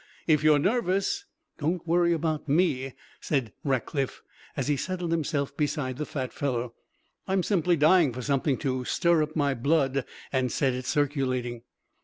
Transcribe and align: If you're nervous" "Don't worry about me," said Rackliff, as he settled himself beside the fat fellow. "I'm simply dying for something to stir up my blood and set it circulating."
If 0.25 0.43
you're 0.43 0.57
nervous" 0.57 1.25
"Don't 1.59 1.85
worry 1.87 2.11
about 2.11 2.49
me," 2.49 2.93
said 3.19 3.53
Rackliff, 3.63 4.23
as 4.57 4.67
he 4.67 4.75
settled 4.75 5.11
himself 5.11 5.55
beside 5.55 5.97
the 5.97 6.07
fat 6.07 6.33
fellow. 6.33 6.73
"I'm 7.27 7.43
simply 7.43 7.75
dying 7.75 8.11
for 8.11 8.23
something 8.23 8.57
to 8.65 8.83
stir 8.83 9.21
up 9.21 9.35
my 9.35 9.53
blood 9.53 10.03
and 10.33 10.51
set 10.51 10.73
it 10.73 10.87
circulating." 10.87 11.61